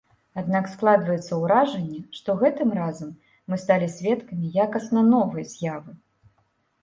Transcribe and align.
Аднак 0.41 0.69
складваецца 0.75 1.33
ўражанне, 1.41 1.99
што 2.19 2.35
гэтым 2.39 2.69
разам 2.79 3.11
мы 3.53 3.59
сталі 3.63 3.89
сведкамі 3.97 4.49
якасна 4.65 5.03
новай 5.11 5.43
з'явы. 5.53 5.91